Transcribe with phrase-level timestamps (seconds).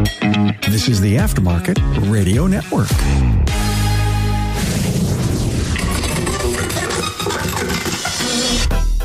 [0.00, 1.78] This is the Aftermarket
[2.10, 2.88] Radio Network.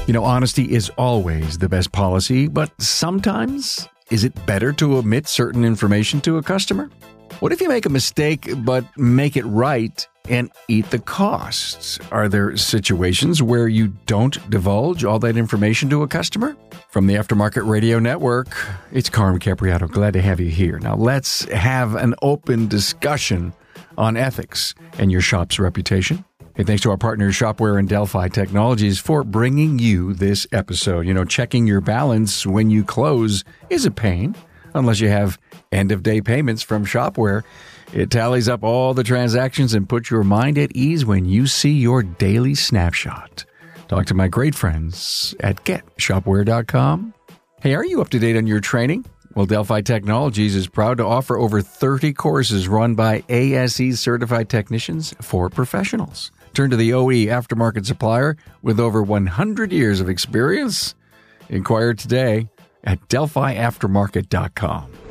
[0.07, 5.27] You know, honesty is always the best policy, but sometimes is it better to omit
[5.27, 6.89] certain information to a customer?
[7.39, 11.99] What if you make a mistake but make it right and eat the costs?
[12.11, 16.55] Are there situations where you don't divulge all that information to a customer?
[16.89, 18.47] From the Aftermarket Radio Network,
[18.91, 19.89] it's Carm Capriotto.
[19.91, 20.79] Glad to have you here.
[20.79, 23.53] Now, let's have an open discussion
[23.97, 26.23] on ethics and your shop's reputation.
[26.55, 31.05] Hey, thanks to our partners, Shopware and Delphi Technologies, for bringing you this episode.
[31.05, 34.35] You know, checking your balance when you close is a pain,
[34.73, 35.37] unless you have
[35.73, 37.43] end of day payments from Shopware.
[37.95, 41.71] It tallies up all the transactions and puts your mind at ease when you see
[41.71, 43.45] your daily snapshot.
[43.87, 47.13] Talk to my great friends at getshopware.com.
[47.61, 49.05] Hey, are you up to date on your training?
[49.33, 55.15] Well, Delphi Technologies is proud to offer over 30 courses run by ASE certified technicians
[55.21, 56.33] for professionals.
[56.53, 60.95] Turn to the OE aftermarket supplier with over 100 years of experience.
[61.47, 62.49] Inquire today
[62.83, 65.04] at delphiaftermarket.com.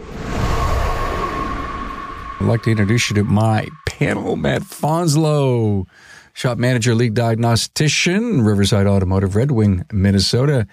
[2.45, 5.87] I'd like to introduce you to my panel, Matt Fanslow,
[6.34, 10.67] shop manager, lead diagnostician, Riverside Automotive, Red Wing, Minnesota.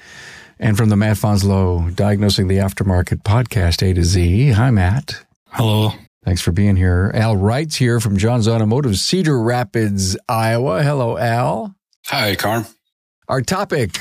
[0.59, 4.49] And from the Matt Fanslow Diagnosing the Aftermarket podcast, A to Z.
[4.49, 5.23] Hi, Matt.
[5.47, 5.93] Hello.
[6.25, 7.09] Thanks for being here.
[7.13, 10.83] Al Wright's here from John's Automotive, Cedar Rapids, Iowa.
[10.83, 11.73] Hello, Al.
[12.07, 12.65] Hi, Carm.
[13.29, 13.97] Our topic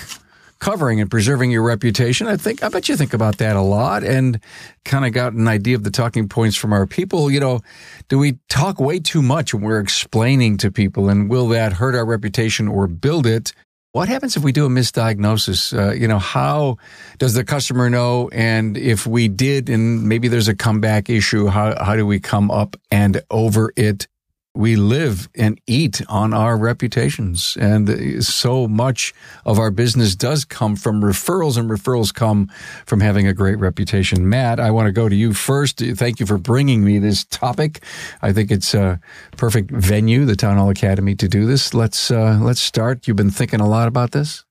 [0.60, 2.26] covering and preserving your reputation.
[2.26, 4.38] I think, I bet you think about that a lot and
[4.84, 7.30] kind of got an idea of the talking points from our people.
[7.30, 7.60] You know,
[8.08, 11.94] do we talk way too much when we're explaining to people and will that hurt
[11.94, 13.52] our reputation or build it?
[13.92, 15.76] What happens if we do a misdiagnosis?
[15.76, 16.76] Uh, you know, how
[17.18, 18.28] does the customer know?
[18.32, 22.52] And if we did, and maybe there's a comeback issue, how, how do we come
[22.52, 24.06] up and over it?
[24.52, 27.56] We live and eat on our reputations.
[27.60, 29.14] And so much
[29.46, 32.50] of our business does come from referrals, and referrals come
[32.84, 34.28] from having a great reputation.
[34.28, 35.78] Matt, I want to go to you first.
[35.78, 37.84] Thank you for bringing me this topic.
[38.22, 38.98] I think it's a
[39.36, 41.72] perfect venue, the Town Hall Academy, to do this.
[41.72, 43.06] Let's uh, let's start.
[43.06, 44.44] You've been thinking a lot about this.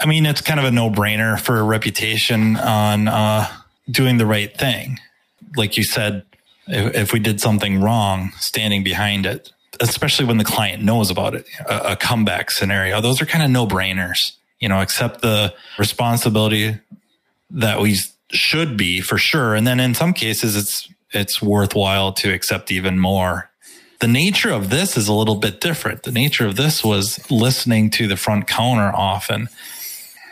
[0.00, 3.46] I mean, it's kind of a no brainer for a reputation on uh,
[3.90, 4.98] doing the right thing.
[5.56, 6.24] Like you said,
[6.68, 11.34] if, if, we did something wrong, standing behind it, especially when the client knows about
[11.34, 14.32] it, a, a comeback scenario, those are kind of no brainers.
[14.60, 16.78] You know, accept the responsibility
[17.50, 17.96] that we
[18.30, 19.54] should be for sure.
[19.54, 23.50] And then in some cases, it's, it's worthwhile to accept even more.
[24.00, 26.02] The nature of this is a little bit different.
[26.02, 29.48] The nature of this was listening to the front counter often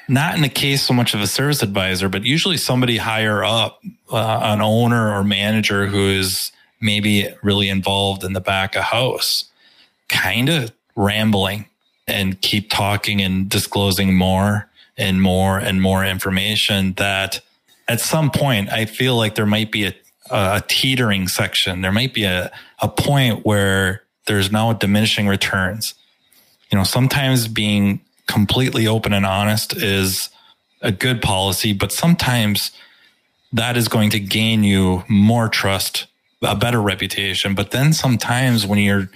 [0.09, 3.83] not in the case so much of a service advisor, but usually somebody higher up,
[4.11, 9.44] uh, an owner or manager who is maybe really involved in the back of house,
[10.09, 11.67] kind of rambling
[12.06, 17.41] and keep talking and disclosing more and more and more information that
[17.88, 19.94] at some point I feel like there might be a,
[20.31, 21.83] a teetering section.
[21.83, 22.50] There might be a,
[22.81, 25.94] a point where there's now diminishing returns.
[26.71, 30.31] You know, sometimes being completely open and honest is
[30.82, 32.70] a good policy, but sometimes
[33.53, 36.06] that is going to gain you more trust,
[36.42, 37.54] a better reputation.
[37.54, 39.09] But then sometimes when you're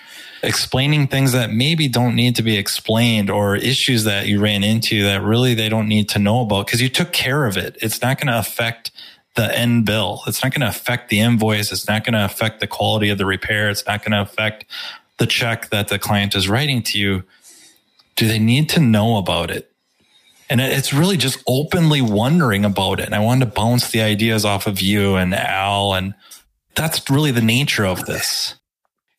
[0.43, 5.03] explaining things that maybe don't need to be explained or issues that you ran into
[5.05, 8.01] that really they don't need to know about because you took care of it, it's
[8.01, 8.91] not going to affect
[9.37, 10.23] the end bill.
[10.27, 11.73] It's not going to affect the invoice.
[11.73, 13.71] It's not going to affect the quality of the repair.
[13.71, 14.65] It's not going to affect
[15.19, 17.25] the check that the client is writing to you
[18.21, 19.73] do they need to know about it?
[20.51, 23.07] And it's really just openly wondering about it.
[23.07, 25.95] And I wanted to bounce the ideas off of you and Al.
[25.95, 26.13] And
[26.75, 28.57] that's really the nature of this.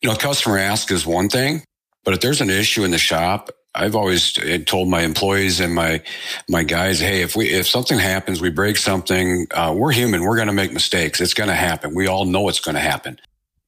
[0.02, 1.64] You know, customer ask is one thing,
[2.04, 6.02] but if there's an issue in the shop, I've always told my employees and my
[6.48, 10.22] my guys, hey, if we if something happens, we break something, uh, we're human.
[10.22, 11.20] We're going to make mistakes.
[11.20, 11.92] It's going to happen.
[11.92, 13.18] We all know it's going to happen,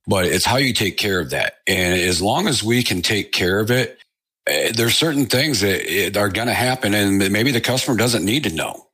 [0.06, 1.54] but it's how you take care of that.
[1.66, 4.03] And as long as we can take care of it, Eh,
[4.46, 8.54] there's certain things that are going to happen and maybe the customer doesn't need to
[8.54, 8.86] know.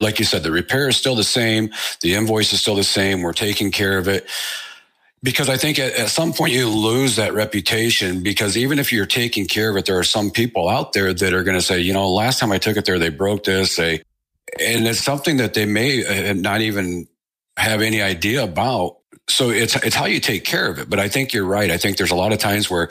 [0.00, 1.70] Like you said, the repair is still the same.
[2.00, 3.22] The invoice is still the same.
[3.22, 4.28] We're taking care of it.
[5.22, 9.06] Because I think at, at some point you lose that reputation because even if you're
[9.06, 11.78] taking care of it, there are some people out there that are going to say,
[11.78, 13.76] you know, last time I took it there, they broke this.
[13.76, 14.02] They,
[14.60, 17.06] and it's something that they may uh, not even
[17.56, 18.98] have any idea about
[19.28, 20.90] so it's it's how you take care of it.
[20.90, 21.70] But I think you're right.
[21.70, 22.88] I think there's a lot of times where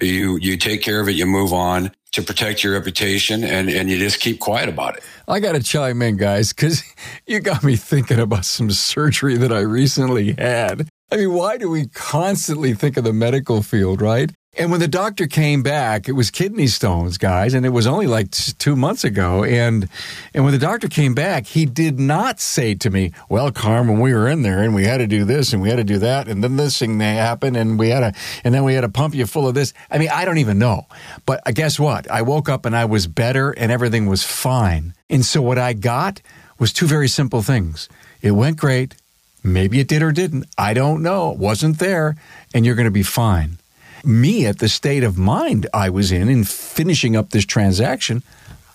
[0.00, 1.90] you you take care of it, you move on.
[2.12, 5.04] to protect your reputation and, and you just keep quiet about it.
[5.28, 6.82] I got to chime in, guys, because
[7.26, 10.88] you got me thinking about some surgery that I recently had.
[11.12, 14.32] I mean, why do we constantly think of the medical field, right?
[14.58, 18.08] And when the doctor came back, it was kidney stones, guys, and it was only
[18.08, 19.44] like two months ago.
[19.44, 19.88] And
[20.34, 24.12] and when the doctor came back, he did not say to me, "Well, Carmen, we
[24.12, 26.26] were in there and we had to do this and we had to do that,
[26.26, 29.14] and then this thing happened, and we had to, and then we had to pump
[29.14, 30.86] you full of this." I mean, I don't even know.
[31.24, 32.10] But uh, guess what?
[32.10, 34.92] I woke up and I was better, and everything was fine.
[35.08, 36.20] And so what I got
[36.58, 37.88] was two very simple things.
[38.22, 38.96] It went great.
[39.44, 40.46] Maybe it did or didn't.
[40.58, 41.30] I don't know.
[41.30, 42.16] It wasn't there,
[42.52, 43.57] and you're going to be fine
[44.04, 48.22] me at the state of mind I was in in finishing up this transaction,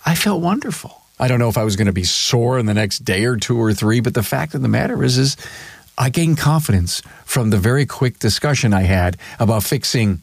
[0.06, 1.02] I felt wonderful.
[1.20, 3.38] I don't know if I was going to be sore in the next day or
[3.38, 5.38] two or three, but the fact of the matter is, is
[5.98, 10.22] I gained confidence from the very quick discussion I had about fixing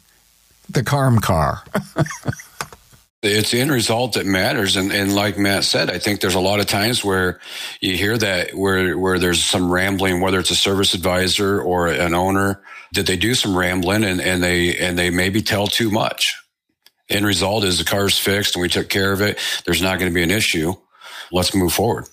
[0.68, 1.62] the Carm car.
[3.22, 4.76] it's the end result that matters.
[4.76, 7.40] And, and like Matt said, I think there's a lot of times where
[7.80, 12.14] you hear that where, where there's some rambling, whether it's a service advisor or an
[12.14, 12.60] owner,
[12.92, 16.34] that they do some rambling and, and they, and they maybe tell too much.
[17.08, 19.38] End result is the car's fixed and we took care of it.
[19.64, 20.74] There's not going to be an issue.
[21.32, 22.06] Let's move forward.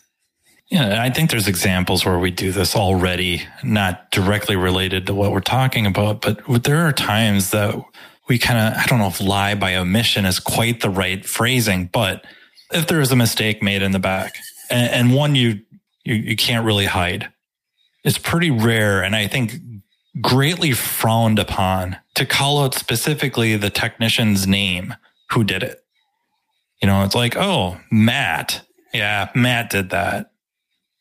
[0.69, 5.31] Yeah, I think there's examples where we do this already, not directly related to what
[5.31, 7.81] we're talking about, but there are times that
[8.27, 11.85] we kind of, I don't know if lie by omission is quite the right phrasing,
[11.85, 12.25] but
[12.73, 14.35] if there is a mistake made in the back
[14.69, 15.61] and, and one you,
[16.03, 17.31] you, you can't really hide,
[18.03, 19.01] it's pretty rare.
[19.01, 19.53] And I think
[20.21, 24.95] greatly frowned upon to call out specifically the technician's name
[25.31, 25.83] who did it.
[26.81, 28.61] You know, it's like, oh, Matt.
[28.93, 30.31] Yeah, Matt did that.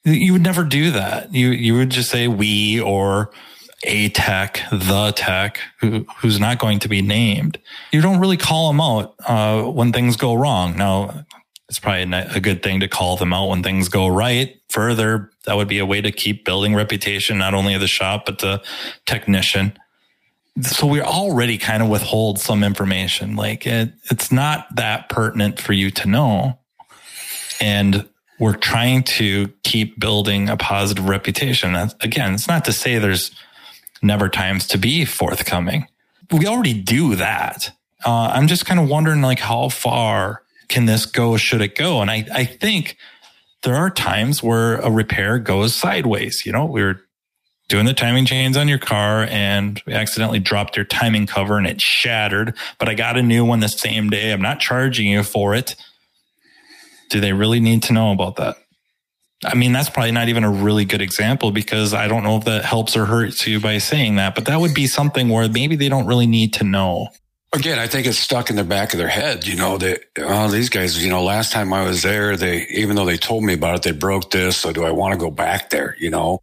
[0.04, 1.34] You would never do that.
[1.34, 3.32] You you would just say we or
[3.84, 7.58] a tech, the tech, who, who's not going to be named.
[7.92, 10.76] You don't really call them out uh, when things go wrong.
[10.76, 11.24] Now,
[11.68, 14.60] it's probably a good thing to call them out when things go right.
[14.68, 18.26] Further, that would be a way to keep building reputation, not only of the shop,
[18.26, 18.62] but the
[19.04, 19.76] technician.
[20.62, 23.36] So we already kind of withhold some information.
[23.36, 26.58] Like it, it's not that pertinent for you to know.
[27.60, 28.08] And
[28.38, 31.74] we're trying to keep building a positive reputation.
[32.00, 33.34] Again, it's not to say there's
[34.02, 35.88] never times to be forthcoming.
[36.30, 37.72] We already do that.
[38.04, 41.36] Uh, I'm just kind of wondering, like, how far can this go?
[41.36, 42.00] Should it go?
[42.00, 42.96] And I, I think
[43.62, 46.44] there are times where a repair goes sideways.
[46.46, 47.00] You know, we were
[47.68, 51.66] doing the timing chains on your car and we accidentally dropped your timing cover and
[51.66, 54.32] it shattered, but I got a new one the same day.
[54.32, 55.74] I'm not charging you for it.
[57.10, 58.56] Do they really need to know about that?
[59.44, 62.44] I mean, that's probably not even a really good example because I don't know if
[62.44, 65.76] that helps or hurts you by saying that, but that would be something where maybe
[65.76, 67.08] they don't really need to know.
[67.54, 70.48] Again, I think it's stuck in the back of their head, you know, that, oh,
[70.50, 73.54] these guys, you know, last time I was there, they, even though they told me
[73.54, 74.58] about it, they broke this.
[74.58, 76.42] So do I want to go back there, you know?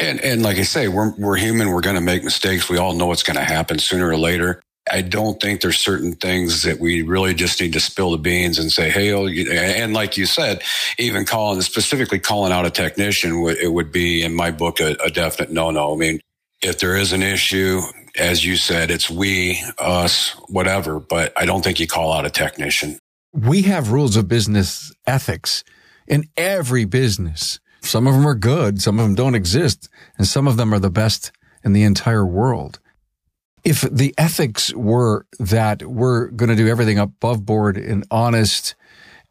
[0.00, 1.70] And, and like I say, we're, we're human.
[1.70, 2.68] We're going to make mistakes.
[2.68, 4.60] We all know what's going to happen sooner or later.
[4.90, 8.58] I don't think there's certain things that we really just need to spill the beans
[8.58, 10.62] and say, hey, oh, and like you said,
[10.98, 15.10] even calling, specifically calling out a technician, it would be in my book a, a
[15.10, 15.92] definite no no.
[15.92, 16.20] I mean,
[16.62, 17.80] if there is an issue,
[18.18, 22.30] as you said, it's we, us, whatever, but I don't think you call out a
[22.30, 22.98] technician.
[23.32, 25.64] We have rules of business ethics
[26.06, 27.60] in every business.
[27.80, 30.78] Some of them are good, some of them don't exist, and some of them are
[30.78, 31.32] the best
[31.64, 32.80] in the entire world
[33.64, 38.74] if the ethics were that we're going to do everything above board and honest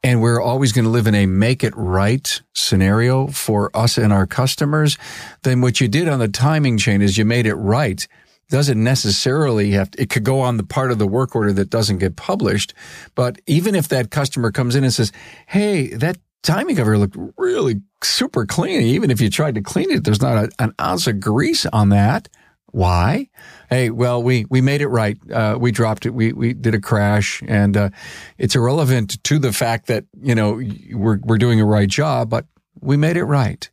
[0.03, 4.13] and we're always going to live in a make it right scenario for us and
[4.13, 4.97] our customers,
[5.41, 8.07] then what you did on the timing chain is you made it right.
[8.49, 11.69] Doesn't necessarily have to, it could go on the part of the work order that
[11.69, 12.73] doesn't get published.
[13.13, 15.11] But even if that customer comes in and says,
[15.47, 18.81] Hey, that timing cover looked really super clean.
[18.81, 21.89] Even if you tried to clean it, there's not a, an ounce of grease on
[21.89, 22.29] that.
[22.71, 23.29] Why?
[23.69, 25.17] Hey, well, we, we made it right.
[25.31, 26.11] Uh, we dropped it.
[26.11, 27.89] We, we did a crash and, uh,
[28.37, 30.61] it's irrelevant to the fact that, you know,
[30.93, 32.45] we're, we're doing a right job, but
[32.79, 33.69] we made it right.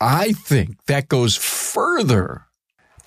[0.00, 2.47] I think that goes further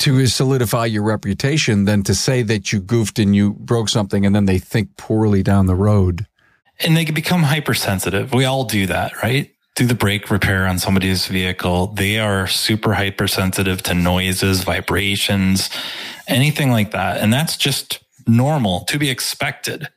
[0.02, 4.36] to solidify your reputation than to say that you goofed and you broke something and
[4.36, 6.28] then they think poorly down the road.
[6.80, 8.34] And they can become hypersensitive.
[8.34, 9.52] We all do that, right?
[9.76, 15.70] do the brake repair on somebody's vehicle, they are super hypersensitive to noises, vibrations,
[16.28, 17.18] anything like that.
[17.18, 19.88] And that's just normal to be expected.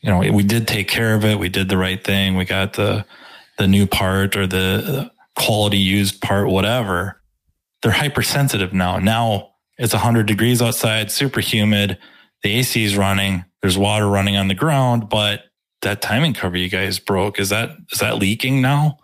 [0.00, 1.38] You know, we did take care of it.
[1.38, 2.36] We did the right thing.
[2.36, 3.06] We got the,
[3.56, 7.21] the new part or the quality used part, whatever.
[7.82, 8.98] They're hypersensitive now.
[8.98, 11.98] Now it's 100 degrees outside, super humid.
[12.42, 15.44] the AC is running, there's water running on the ground, but
[15.82, 18.98] that timing cover you guys broke, is that, is that leaking now?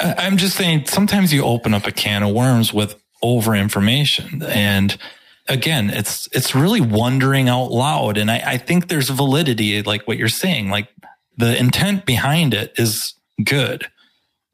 [0.00, 4.96] I'm just saying sometimes you open up a can of worms with over information and
[5.48, 8.16] again, it's, it's really wondering out loud.
[8.16, 10.88] And I, I think there's validity, like what you're saying, like
[11.36, 13.86] the intent behind it is good.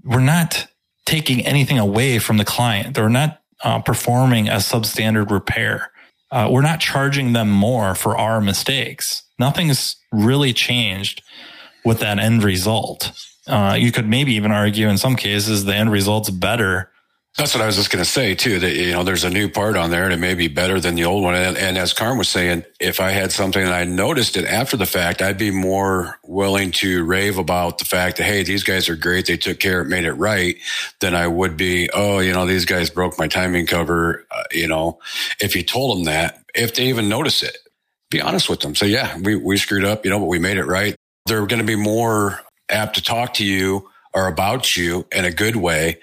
[0.02, 0.66] We're not
[1.04, 2.94] taking anything away from the client.
[2.94, 5.90] They're not uh, performing a substandard repair.
[6.30, 9.22] Uh, we're not charging them more for our mistakes.
[9.38, 11.22] Nothing's really changed
[11.84, 13.12] with that end result.
[13.46, 16.90] Uh, you could maybe even argue in some cases the end result's better
[17.36, 18.58] that's what I was just going to say too.
[18.58, 20.94] That you know, there's a new part on there, and it may be better than
[20.94, 21.34] the old one.
[21.34, 24.78] And, and, as Carm was saying, if I had something and I noticed it after
[24.78, 28.88] the fact, I'd be more willing to rave about the fact that hey, these guys
[28.88, 29.26] are great.
[29.26, 30.56] They took care, it made it right,
[31.00, 31.90] than I would be.
[31.92, 34.24] Oh, you know, these guys broke my timing cover.
[34.30, 34.98] Uh, you know,
[35.38, 37.58] if you told them that, if they even notice it,
[38.10, 38.74] be honest with them.
[38.74, 40.06] Say, yeah, we we screwed up.
[40.06, 40.96] You know, but we made it right.
[41.26, 42.40] They're going to be more
[42.70, 45.98] apt to talk to you or about you in a good way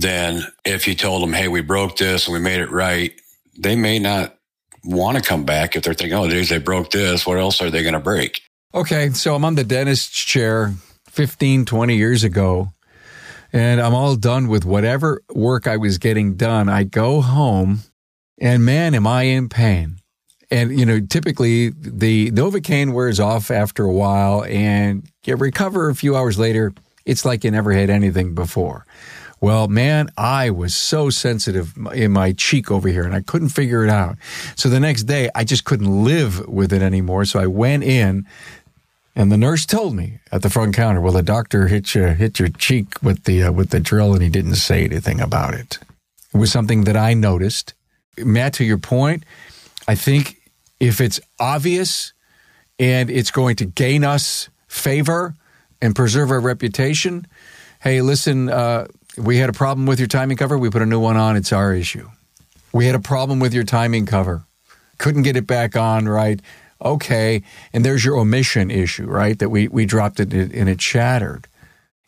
[0.00, 3.18] than if you told them, Hey, we broke this and we made it right.
[3.58, 4.36] They may not
[4.84, 7.26] want to come back if they're thinking, Oh, geez, they broke this.
[7.26, 8.42] What else are they going to break?
[8.74, 9.10] Okay.
[9.10, 10.74] So I'm on the dentist's chair
[11.08, 12.72] 15, 20 years ago
[13.52, 16.68] and I'm all done with whatever work I was getting done.
[16.68, 17.80] I go home
[18.38, 19.96] and man, am I in pain.
[20.50, 25.94] And, you know, typically the Novocaine wears off after a while and you recover a
[25.94, 26.72] few hours later.
[27.04, 28.86] It's like you never had anything before.
[29.40, 33.84] Well, man, I was so sensitive in my cheek over here and I couldn't figure
[33.84, 34.16] it out.
[34.56, 37.24] So the next day, I just couldn't live with it anymore.
[37.26, 38.26] So I went in
[39.14, 42.38] and the nurse told me at the front counter, well, the doctor hit you, hit
[42.38, 45.78] your cheek with the, uh, with the drill and he didn't say anything about it.
[46.34, 47.74] It was something that I noticed.
[48.18, 49.24] Matt, to your point,
[49.86, 50.36] I think
[50.80, 52.12] if it's obvious
[52.78, 55.34] and it's going to gain us favor
[55.80, 57.26] and preserve our reputation,
[57.80, 58.86] hey, listen, uh,
[59.16, 60.58] we had a problem with your timing cover.
[60.58, 61.36] We put a new one on.
[61.36, 62.08] It's our issue.
[62.72, 64.44] We had a problem with your timing cover.
[64.98, 66.40] Couldn't get it back on right.
[66.82, 67.42] Okay.
[67.72, 69.38] And there's your omission issue, right?
[69.38, 71.48] That we, we dropped it and it shattered.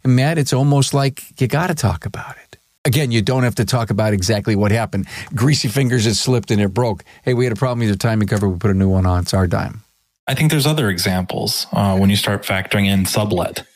[0.04, 2.58] And Matt, it's almost like you got to talk about it.
[2.84, 5.08] Again, you don't have to talk about exactly what happened.
[5.34, 7.04] Greasy fingers, it slipped and it broke.
[7.22, 8.48] Hey, we had a problem with your timing cover.
[8.48, 9.22] We put a new one on.
[9.22, 9.82] It's our dime.
[10.26, 13.66] I think there's other examples uh, when you start factoring in sublet.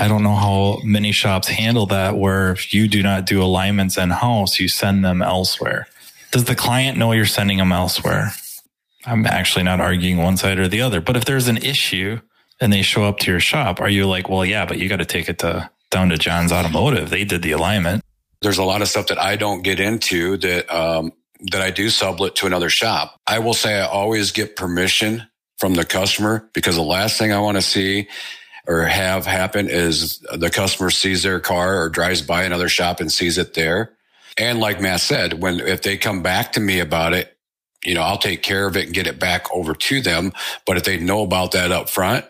[0.00, 3.98] I don't know how many shops handle that where if you do not do alignments
[3.98, 5.88] in house, you send them elsewhere.
[6.30, 8.32] Does the client know you're sending them elsewhere?
[9.04, 12.18] I'm actually not arguing one side or the other, but if there's an issue
[12.62, 15.00] and they show up to your shop, are you like, well, yeah, but you got
[15.00, 17.10] to take it to down to John's Automotive.
[17.10, 18.02] They did the alignment.
[18.40, 21.12] There's a lot of stuff that I don't get into that, um,
[21.50, 23.20] that I do sublet to another shop.
[23.26, 25.28] I will say I always get permission
[25.58, 28.08] from the customer because the last thing I want to see
[28.70, 33.10] or have happen is the customer sees their car or drives by another shop and
[33.10, 33.90] sees it there.
[34.38, 37.36] And like Matt said, when if they come back to me about it,
[37.84, 40.32] you know, I'll take care of it and get it back over to them.
[40.66, 42.26] But if they know about that up front,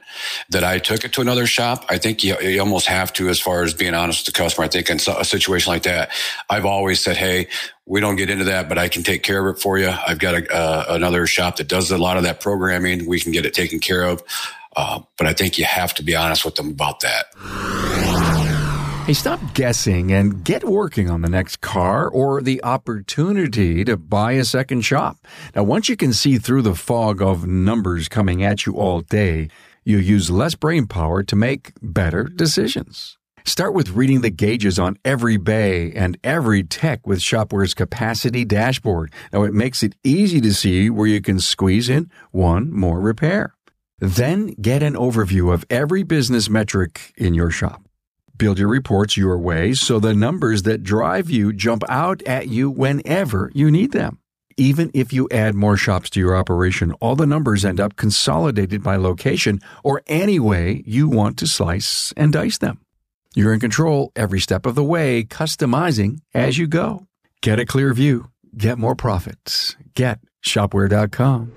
[0.49, 3.41] that I took it to another shop, I think you, you almost have to, as
[3.41, 4.65] far as being honest with the customer.
[4.65, 6.11] I think in a situation like that,
[6.49, 7.49] I've always said, Hey,
[7.85, 9.89] we don't get into that, but I can take care of it for you.
[9.89, 13.07] I've got a, uh, another shop that does a lot of that programming.
[13.07, 14.23] We can get it taken care of.
[14.77, 17.27] Uh, but I think you have to be honest with them about that.
[19.07, 24.33] Hey, stop guessing and get working on the next car or the opportunity to buy
[24.33, 25.17] a second shop.
[25.57, 29.49] Now, once you can see through the fog of numbers coming at you all day,
[29.85, 33.19] you use less brain power to make better decisions.
[33.45, 39.13] Start with reading the gauges on every bay and every tech with Shopware's capacity dashboard.
[39.33, 43.55] Now, it makes it easy to see where you can squeeze in one more repair.
[44.01, 47.83] Then get an overview of every business metric in your shop.
[48.37, 52.71] Build your reports your way so the numbers that drive you jump out at you
[52.71, 54.19] whenever you need them.
[54.57, 58.83] Even if you add more shops to your operation, all the numbers end up consolidated
[58.83, 62.81] by location or any way you want to slice and dice them.
[63.35, 67.07] You're in control every step of the way, customizing as you go.
[67.43, 69.77] Get a clear view, get more profits.
[69.95, 71.53] Get shopware.com.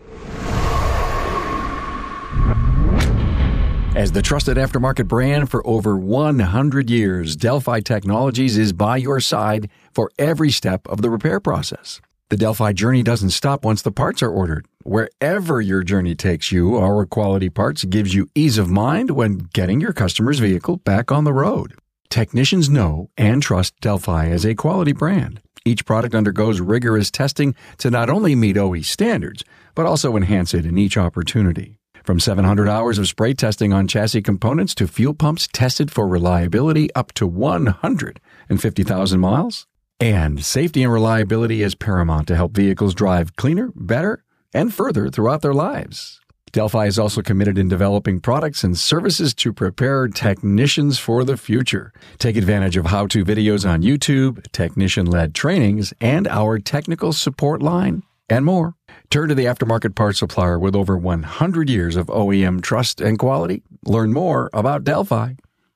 [3.96, 9.70] As the trusted aftermarket brand for over 100 years, Delphi Technologies is by your side
[9.92, 12.02] for every step of the repair process.
[12.30, 14.66] The Delphi journey doesn't stop once the parts are ordered.
[14.82, 19.80] Wherever your journey takes you, our quality parts gives you ease of mind when getting
[19.80, 21.76] your customer's vehicle back on the road.
[22.10, 25.40] Technicians know and trust Delphi as a quality brand.
[25.66, 29.44] Each product undergoes rigorous testing to not only meet OE standards,
[29.76, 31.78] but also enhance it in each opportunity.
[32.04, 36.94] From 700 hours of spray testing on chassis components to fuel pumps tested for reliability
[36.96, 39.68] up to 150,000 miles.
[40.02, 44.22] And safety and reliability is paramount to help vehicles drive cleaner, better,
[44.54, 46.20] and further throughout their lives.
[46.52, 51.94] Delphi is also committed in developing products and services to prepare technicians for the future.
[52.20, 57.64] Take advantage of how to videos on YouTube, technician led trainings, and our technical support
[57.64, 58.76] line, and more.
[59.10, 63.62] Turn to the aftermarket parts supplier with over 100 years of OEM trust and quality.
[63.86, 65.34] Learn more about Delphi.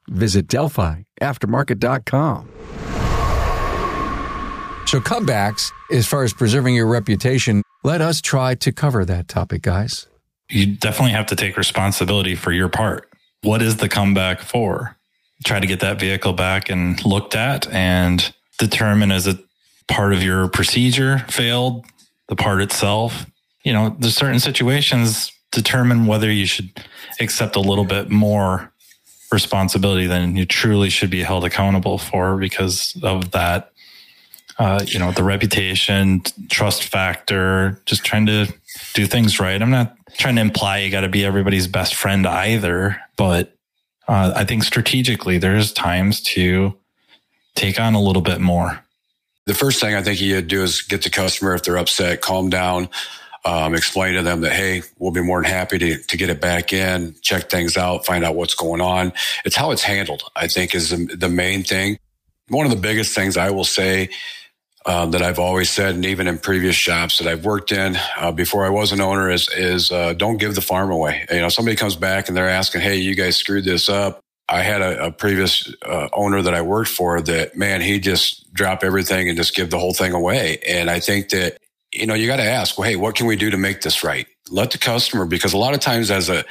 [0.09, 2.49] Visit DelphiAftermarket.com.
[4.87, 9.61] So, comebacks, as far as preserving your reputation, let us try to cover that topic,
[9.61, 10.07] guys.
[10.49, 13.09] You definitely have to take responsibility for your part.
[13.41, 14.95] What is the comeback for?
[15.43, 19.37] Try to get that vehicle back and looked at and determine is it
[19.87, 21.85] part of your procedure failed,
[22.27, 23.25] the part itself.
[23.63, 26.69] You know, there's certain situations determine whether you should
[27.19, 28.71] accept a little bit more
[29.31, 33.71] responsibility than you truly should be held accountable for because of that
[34.59, 38.51] uh, you know, the reputation, trust factor, just trying to
[38.93, 39.61] do things right.
[39.61, 43.55] I'm not trying to imply you got to be everybody's best friend either, but
[44.07, 46.75] uh, I think strategically there's times to
[47.55, 48.83] take on a little bit more.
[49.47, 52.49] The first thing I think you do is get the customer if they're upset, calm
[52.49, 52.89] down,
[53.45, 56.41] um, explain to them that hey, we'll be more than happy to to get it
[56.41, 59.13] back in, check things out, find out what's going on.
[59.45, 60.23] It's how it's handled.
[60.35, 61.97] I think is the, the main thing.
[62.49, 64.09] One of the biggest things I will say
[64.85, 68.33] uh, that I've always said, and even in previous shops that I've worked in uh,
[68.33, 71.25] before I was an owner, is is uh, don't give the farm away.
[71.31, 74.61] You know, somebody comes back and they're asking, "Hey, you guys screwed this up." I
[74.61, 78.83] had a, a previous uh, owner that I worked for that man, he just drop
[78.83, 80.59] everything and just give the whole thing away.
[80.67, 81.57] And I think that
[81.93, 84.03] you know you got to ask, well, hey, what can we do to make this
[84.03, 84.27] right?
[84.49, 86.45] Let the customer, because a lot of times as a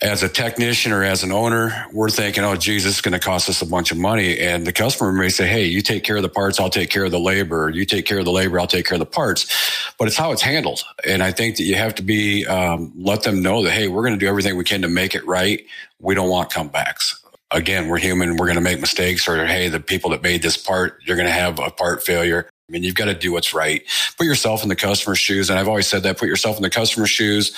[0.00, 3.18] as a technician or as an owner, we're thinking, oh, geez, this is going to
[3.18, 4.38] cost us a bunch of money.
[4.38, 7.04] And the customer may say, hey, you take care of the parts, I'll take care
[7.04, 7.68] of the labor.
[7.68, 9.46] You take care of the labor, I'll take care of the parts.
[9.98, 10.84] But it's how it's handled.
[11.04, 14.02] And I think that you have to be, um, let them know that, hey, we're
[14.02, 15.66] going to do everything we can to make it right.
[15.98, 17.16] We don't want comebacks.
[17.50, 18.36] Again, we're human.
[18.36, 21.26] We're going to make mistakes or, hey, the people that made this part, you're going
[21.26, 22.48] to have a part failure.
[22.68, 23.82] I mean, you've got to do what's right.
[24.16, 25.48] Put yourself in the customer's shoes.
[25.50, 27.56] And I've always said that, put yourself in the customer's shoes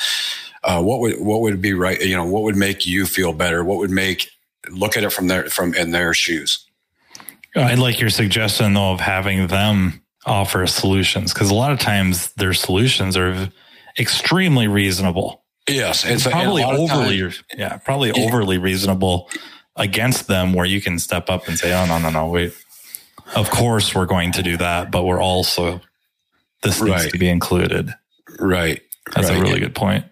[0.62, 2.00] uh, what would what would be right?
[2.00, 3.64] You know, what would make you feel better?
[3.64, 4.30] What would make
[4.68, 6.66] look at it from their from in their shoes?
[7.56, 12.32] I like your suggestion though of having them offer solutions because a lot of times
[12.34, 13.50] their solutions are
[13.98, 15.42] extremely reasonable.
[15.68, 18.24] Yes, it's probably overly time, yeah, probably yeah.
[18.24, 19.30] overly reasonable
[19.76, 22.52] against them where you can step up and say, "Oh no, no, no, wait.
[23.34, 25.80] Of course we're going to do that, but we're also
[26.62, 27.10] this needs right.
[27.10, 27.94] to be included."
[28.38, 28.82] Right.
[29.14, 29.38] That's right.
[29.38, 30.04] a really good point.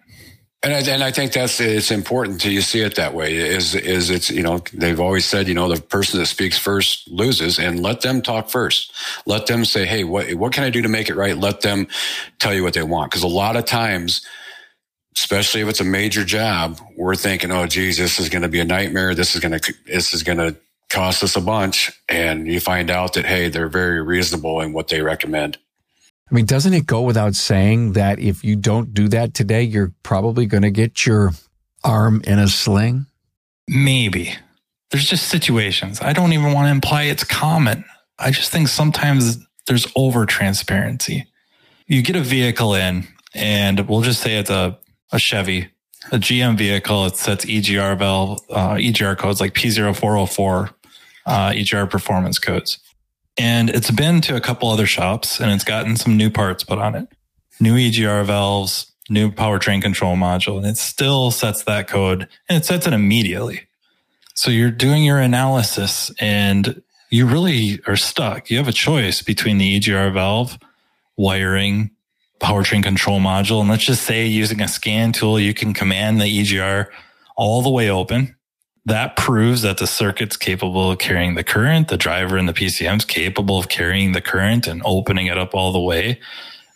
[0.61, 3.35] And I, and I think that's it's important to you see it that way.
[3.35, 7.09] Is is it's you know they've always said you know the person that speaks first
[7.09, 8.91] loses, and let them talk first.
[9.25, 11.37] Let them say, hey, what what can I do to make it right?
[11.37, 11.87] Let them
[12.39, 14.25] tell you what they want, because a lot of times,
[15.15, 18.59] especially if it's a major job, we're thinking, oh, geez, this is going to be
[18.59, 19.15] a nightmare.
[19.15, 20.57] This is going to this is going to
[20.89, 24.89] cost us a bunch, and you find out that hey, they're very reasonable in what
[24.89, 25.57] they recommend.
[26.29, 29.93] I mean, doesn't it go without saying that if you don't do that today, you're
[30.03, 31.31] probably going to get your
[31.83, 33.07] arm in a sling?
[33.67, 34.35] Maybe.
[34.91, 36.01] There's just situations.
[36.01, 37.83] I don't even want to imply it's common.
[38.19, 41.27] I just think sometimes there's over transparency.
[41.87, 44.77] You get a vehicle in, and we'll just say it's a,
[45.11, 45.69] a Chevy,
[46.11, 47.05] a GM vehicle.
[47.05, 50.73] It sets EGR valve, uh, EGR codes like P0404,
[51.25, 52.77] uh, EGR performance codes
[53.39, 56.77] and it's been to a couple other shops and it's gotten some new parts put
[56.77, 57.07] on it.
[57.61, 62.65] New EGR valves, new powertrain control module, and it still sets that code and it
[62.65, 63.61] sets it immediately.
[64.35, 68.49] So you're doing your analysis and you really are stuck.
[68.49, 70.59] You have a choice between the EGR valve,
[71.15, 71.91] wiring,
[72.41, 73.61] powertrain control module.
[73.61, 76.87] And let's just say using a scan tool, you can command the EGR
[77.37, 78.35] all the way open
[78.89, 81.87] that proves that the circuit's capable of carrying the current.
[81.87, 85.71] The driver in the PCM's capable of carrying the current and opening it up all
[85.71, 86.19] the way.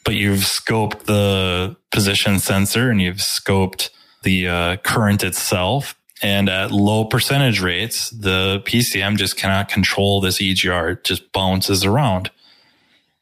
[0.06, 3.90] But you've scoped the position sensor and you've scoped
[4.24, 5.96] the uh, current itself.
[6.22, 10.94] And at low percentage rates, the PCM just cannot control this EGR.
[10.94, 12.32] It just bounces around.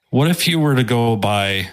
[0.09, 1.69] What if you were to go buy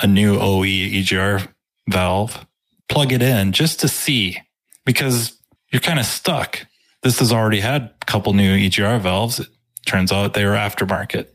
[0.00, 1.48] a new OE EGR
[1.88, 2.46] valve,
[2.88, 4.38] plug it in just to see?
[4.86, 5.39] Because
[5.70, 6.66] you're kind of stuck.
[7.02, 9.40] This has already had a couple new EGR valves.
[9.40, 9.48] It
[9.86, 11.28] turns out they were aftermarket.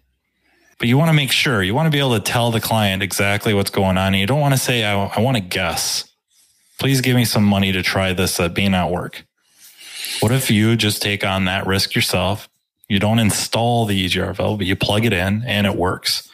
[0.77, 3.01] But you want to make sure, you want to be able to tell the client
[3.01, 4.07] exactly what's going on.
[4.07, 6.07] And you don't want to say, I, I want to guess.
[6.77, 9.25] Please give me some money to try this at being at work.
[10.19, 12.49] What if you just take on that risk yourself?
[12.89, 16.29] You don't install the EGR valve, but you plug it in and it works.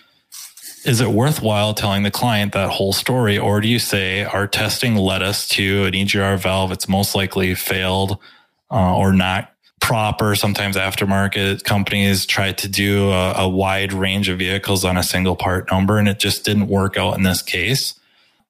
[0.84, 3.38] Is it worthwhile telling the client that whole story?
[3.38, 6.72] Or do you say our testing led us to an EGR valve?
[6.72, 8.18] It's most likely failed
[8.72, 10.34] uh, or not proper.
[10.34, 15.36] Sometimes aftermarket companies try to do a, a wide range of vehicles on a single
[15.36, 17.94] part number, and it just didn't work out in this case.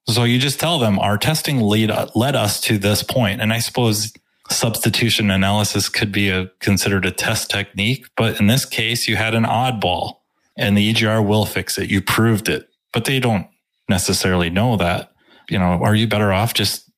[0.07, 3.41] So you just tell them our testing lead led us to this point.
[3.41, 4.13] And I suppose
[4.49, 9.35] substitution analysis could be a, considered a test technique, but in this case, you had
[9.35, 10.20] an oddball
[10.61, 11.89] and the EGR will fix it.
[11.89, 13.47] You proved it, but they don't
[13.89, 15.11] necessarily know that.
[15.49, 16.89] You know, are you better off just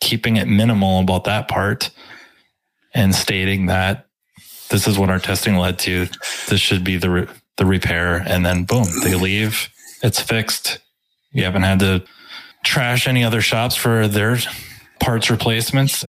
[0.00, 1.90] keeping it minimal about that part
[2.92, 4.06] and stating that
[4.68, 6.08] this is what our testing led to.
[6.48, 9.68] This should be the re- the repair, and then boom, they leave.
[10.02, 10.78] It's fixed.
[11.30, 12.04] You haven't had to
[12.64, 14.38] trash any other shops for their
[15.00, 16.04] parts replacements.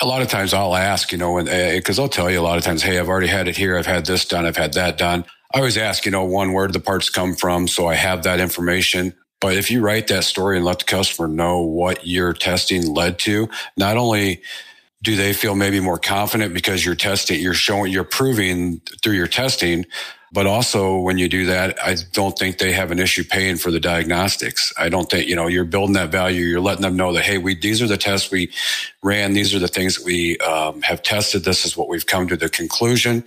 [0.00, 2.58] A lot of times I'll ask, you know, because uh, they'll tell you a lot
[2.58, 3.76] of times, hey, I've already had it here.
[3.76, 4.46] I've had this done.
[4.46, 5.24] I've had that done.
[5.54, 7.68] I always ask, you know, one, where the parts come from?
[7.68, 9.14] So I have that information.
[9.40, 13.18] But if you write that story and let the customer know what your testing led
[13.20, 14.42] to, not only
[15.02, 19.26] do they feel maybe more confident because you're testing, you're showing, you're proving through your
[19.26, 19.86] testing.
[20.32, 23.70] But also when you do that, I don't think they have an issue paying for
[23.70, 24.72] the diagnostics.
[24.78, 26.44] I don't think, you know, you're building that value.
[26.44, 28.52] You're letting them know that, Hey, we, these are the tests we
[29.02, 29.34] ran.
[29.34, 31.44] These are the things that we um, have tested.
[31.44, 33.24] This is what we've come to the conclusion.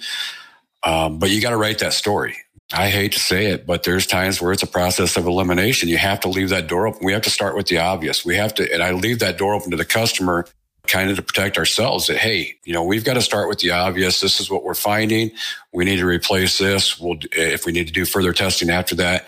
[0.85, 2.37] Um, but you got to write that story.
[2.73, 5.89] I hate to say it, but there's times where it's a process of elimination.
[5.89, 7.05] You have to leave that door open.
[7.05, 8.25] We have to start with the obvious.
[8.25, 10.47] We have to, and I leave that door open to the customer
[10.87, 13.71] kind of to protect ourselves that, hey, you know, we've got to start with the
[13.71, 14.19] obvious.
[14.19, 15.31] This is what we're finding.
[15.73, 16.99] We need to replace this.
[16.99, 19.27] We'll, if we need to do further testing after that,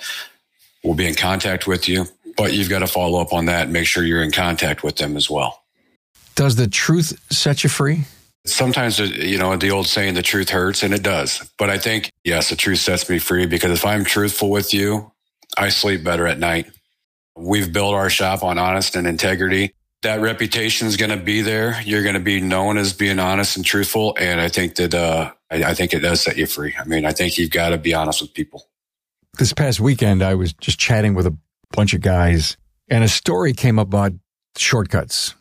[0.83, 2.05] we'll be in contact with you.
[2.35, 4.97] But you've got to follow up on that and make sure you're in contact with
[4.97, 5.63] them as well.
[6.35, 8.03] Does the truth set you free?
[8.47, 11.49] Sometimes, you know, the old saying, the truth hurts, and it does.
[11.57, 15.11] But I think, yes, the truth sets me free because if I'm truthful with you,
[15.57, 16.71] I sleep better at night.
[17.35, 21.81] We've built our shop on honest and integrity that reputation is going to be there.
[21.81, 24.15] You're going to be known as being honest and truthful.
[24.19, 26.75] And I think that, uh, I, I think it does set you free.
[26.79, 28.69] I mean, I think you've got to be honest with people.
[29.37, 31.35] This past weekend, I was just chatting with a
[31.71, 32.57] bunch of guys
[32.89, 34.13] and a story came up about
[34.55, 35.33] shortcuts.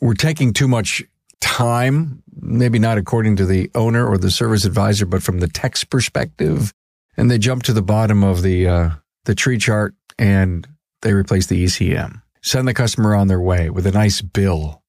[0.00, 1.02] We're taking too much
[1.40, 5.84] time, maybe not according to the owner or the service advisor, but from the tech's
[5.84, 6.72] perspective.
[7.16, 8.90] And they jump to the bottom of the, uh,
[9.24, 10.66] the tree chart and
[11.02, 14.82] they replace the ECM send the customer on their way with a nice bill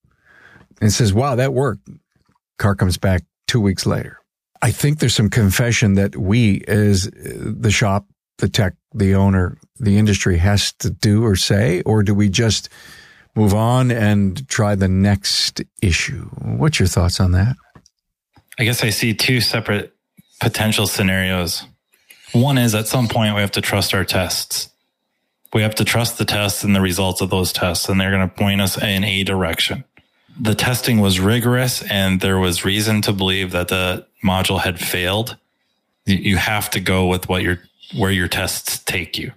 [0.80, 1.88] and says, wow, that worked.
[2.58, 4.18] Car comes back two weeks later.
[4.60, 8.06] I think there's some confession that we as the shop,
[8.38, 12.68] the tech, the owner, the industry has to do or say, or do we just
[13.34, 16.26] move on and try the next issue?
[16.40, 17.56] What's your thoughts on that?
[18.58, 19.94] I guess I see two separate
[20.40, 21.64] potential scenarios.
[22.32, 24.70] One is at some point we have to trust our tests
[25.54, 28.28] we have to trust the tests and the results of those tests, and they're going
[28.28, 29.84] to point us in a direction.
[30.38, 35.36] The testing was rigorous, and there was reason to believe that the module had failed.
[36.06, 37.60] You have to go with what your
[37.96, 39.30] where your tests take you.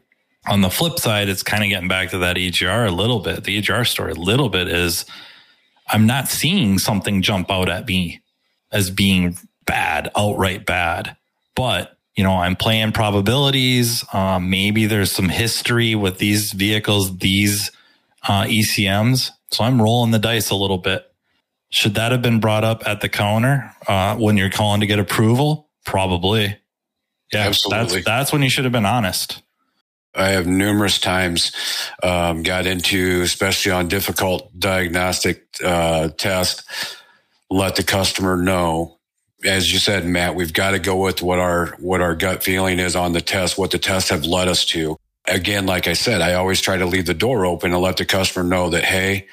[0.47, 3.43] On the flip side, it's kind of getting back to that EGR a little bit.
[3.43, 5.05] The EGR story a little bit is
[5.87, 8.21] I'm not seeing something jump out at me
[8.71, 11.15] as being bad, outright bad,
[11.55, 14.03] but you know, I'm playing probabilities.
[14.11, 17.71] Um, maybe there's some history with these vehicles, these
[18.27, 19.31] uh, ECMs.
[19.51, 21.09] So I'm rolling the dice a little bit.
[21.69, 24.97] Should that have been brought up at the counter uh, when you're calling to get
[24.97, 25.69] approval?
[25.85, 26.57] Probably.
[27.31, 27.97] Yeah, Absolutely.
[27.97, 29.43] That's, that's when you should have been honest.
[30.17, 31.51] I have numerous times
[32.03, 36.63] um, got into, especially on difficult diagnostic uh, test,
[37.49, 38.97] let the customer know
[39.45, 42.79] as you said, Matt, we've got to go with what our what our gut feeling
[42.79, 44.97] is on the test, what the tests have led us to.
[45.25, 48.05] Again, like I said, I always try to leave the door open and let the
[48.05, 49.27] customer know that hey,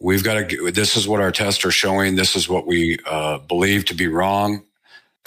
[0.00, 0.70] we've got to.
[0.70, 2.16] This is what our tests are showing.
[2.16, 4.64] This is what we uh, believe to be wrong.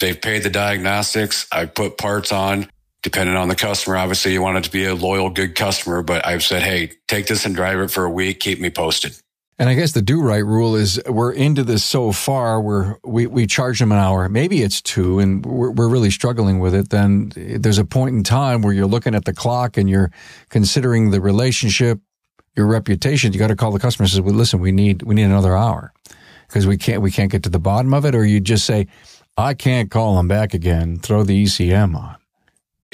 [0.00, 1.46] They've paid the diagnostics.
[1.52, 2.68] I put parts on.
[3.04, 6.02] Depending on the customer, obviously you want it to be a loyal, good customer.
[6.02, 8.40] But I've said, hey, take this and drive it for a week.
[8.40, 9.14] Keep me posted.
[9.58, 13.26] And I guess the do right rule is we're into this so far where we,
[13.26, 14.28] we charge them an hour.
[14.28, 16.90] Maybe it's two and we're, we're really struggling with it.
[16.90, 20.10] Then there's a point in time where you're looking at the clock and you're
[20.48, 22.00] considering the relationship,
[22.56, 23.32] your reputation.
[23.32, 25.56] You got to call the customer and say, well, listen, we need, we need another
[25.56, 25.92] hour
[26.48, 28.14] because we can't, we can't get to the bottom of it.
[28.14, 28.88] Or you just say,
[29.36, 30.98] I can't call them back again.
[30.98, 32.16] Throw the ECM on.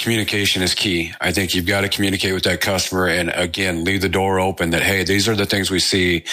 [0.00, 1.12] Communication is key.
[1.20, 4.70] I think you've got to communicate with that customer and again, leave the door open
[4.70, 6.24] that, hey, these are the things we see.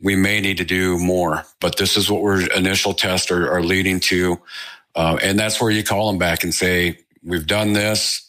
[0.00, 3.62] We may need to do more, but this is what our initial tests are, are
[3.62, 4.40] leading to.
[4.94, 8.20] Uh, and that's where you call them back and say, we've done this.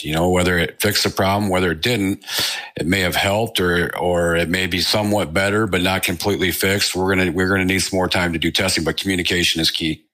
[0.00, 2.24] You know, whether it fixed the problem, whether it didn't,
[2.76, 6.94] it may have helped or, or it may be somewhat better, but not completely fixed.
[6.94, 9.60] We're going to, we're going to need some more time to do testing, but communication
[9.60, 10.07] is key.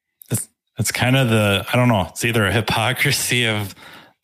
[0.79, 3.75] It's kind of the, I don't know, it's either a hypocrisy of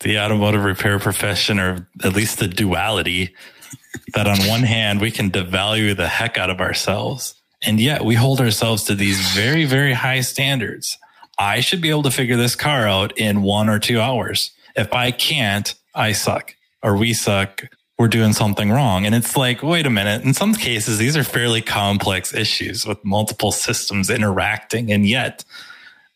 [0.00, 3.34] the automotive repair profession or at least the duality
[4.14, 7.34] that on one hand, we can devalue the heck out of ourselves.
[7.62, 10.98] And yet we hold ourselves to these very, very high standards.
[11.38, 14.50] I should be able to figure this car out in one or two hours.
[14.76, 17.64] If I can't, I suck or we suck.
[17.98, 19.04] We're doing something wrong.
[19.04, 20.24] And it's like, wait a minute.
[20.24, 24.90] In some cases, these are fairly complex issues with multiple systems interacting.
[24.90, 25.44] And yet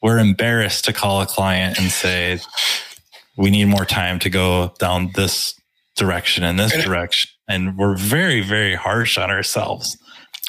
[0.05, 2.39] we're embarrassed to call a client and say,
[3.39, 5.59] we need more time to go down this
[5.97, 7.31] direction and this direction.
[7.49, 9.97] And we're very, very harsh on ourselves.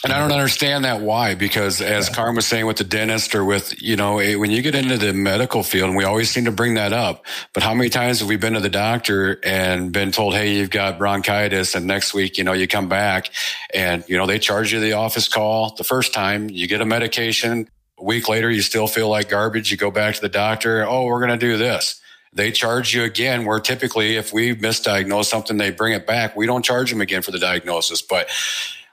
[0.04, 2.16] And I don't understand that why, because as yeah.
[2.16, 5.14] Carm was saying with the dentist or with, you know, when you get into the
[5.14, 8.28] medical field, and we always seem to bring that up, but how many times have
[8.28, 11.76] we been to the doctor and been told, Hey, you've got bronchitis.
[11.76, 13.32] And next week, you know, you come back
[13.74, 16.86] and, you know, they charge you the office call the first time you get a
[16.86, 17.70] medication
[18.06, 19.72] week later, you still feel like garbage.
[19.72, 20.86] You go back to the doctor.
[20.88, 22.00] Oh, we're going to do this.
[22.32, 26.36] They charge you again, where typically if we misdiagnose something, they bring it back.
[26.36, 28.02] We don't charge them again for the diagnosis.
[28.02, 28.30] But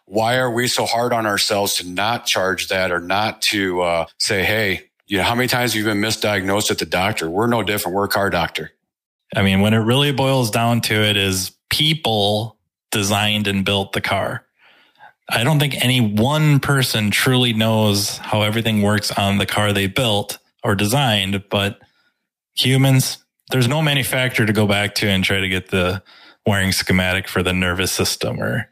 [0.07, 4.07] why are we so hard on ourselves to not charge that or not to uh,
[4.19, 7.29] say, hey, you know, how many times have you been misdiagnosed at the doctor?
[7.29, 7.97] We're no different.
[7.97, 8.73] We're a car doctor.
[9.35, 12.57] I mean, when it really boils down to it, is people
[12.91, 14.45] designed and built the car.
[15.29, 19.87] I don't think any one person truly knows how everything works on the car they
[19.87, 21.81] built or designed, but
[22.55, 23.19] humans,
[23.51, 26.03] there's no manufacturer to go back to and try to get the
[26.47, 28.69] wiring schematic for the nervous system or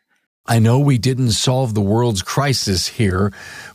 [0.46, 3.32] I know we didn't solve the world's crisis here,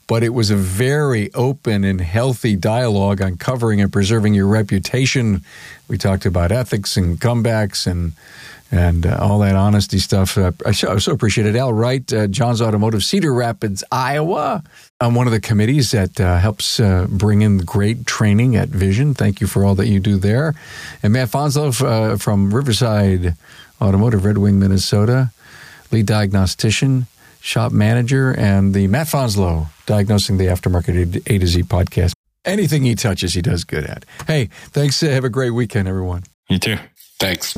[0.08, 5.42] but it was a very open and healthy dialogue on covering and preserving your reputation.
[5.88, 8.12] We talked about ethics and comebacks and
[8.76, 10.38] and uh, all that honesty stuff.
[10.38, 11.56] Uh, I, so, I, so, appreciate it.
[11.56, 14.64] Al Wright, uh, John's Automotive, Cedar Rapids, Iowa.
[15.00, 19.14] I'm one of the committees that uh, helps uh, bring in great training at Vision.
[19.14, 20.54] Thank you for all that you do there.
[21.02, 23.36] And Matt Fanslow uh, from Riverside
[23.82, 25.32] Automotive, Red Wing, Minnesota,
[25.92, 27.08] lead diagnostician,
[27.40, 32.14] shop manager, and the Matt Fanslow Diagnosing the Aftermarket A to Z podcast.
[32.44, 34.06] Anything he touches, he does good at.
[34.28, 35.02] Hey, thanks.
[35.02, 36.24] have a great weekend, everyone.
[36.50, 36.78] You too.
[37.20, 37.58] Thanks.